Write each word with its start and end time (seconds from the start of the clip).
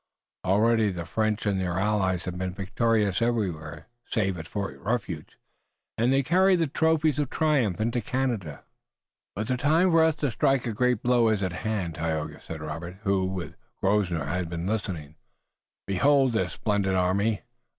Already 0.43 0.89
the 0.89 1.05
French 1.05 1.45
and 1.45 1.61
their 1.61 1.77
allies 1.77 2.25
have 2.25 2.35
been 2.35 2.55
victorious 2.55 3.21
everywhere 3.21 3.85
save 4.09 4.35
at 4.39 4.47
Fort 4.47 4.79
Refuge, 4.79 5.37
and 5.95 6.11
they 6.11 6.23
carry 6.23 6.55
the 6.55 6.65
trophies 6.65 7.19
of 7.19 7.29
triumph 7.29 7.79
into 7.79 8.01
Canada." 8.01 8.63
"But 9.35 9.45
the 9.45 9.57
time 9.57 9.91
for 9.91 10.03
us 10.03 10.15
to 10.15 10.31
strike 10.31 10.65
a 10.65 10.73
great 10.73 11.03
blow 11.03 11.29
is 11.29 11.43
at 11.43 11.53
hand, 11.53 11.93
Tayoga," 11.93 12.41
said 12.41 12.61
Robert, 12.61 12.97
who, 13.03 13.25
with 13.27 13.53
Grosvenor 13.79 14.25
had 14.25 14.49
been 14.49 14.65
listening. 14.65 15.17
"Behold 15.85 16.31
this 16.33 16.53
splendid 16.53 16.95
army! 16.95 17.43